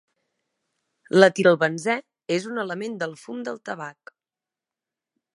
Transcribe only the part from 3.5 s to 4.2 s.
tabac.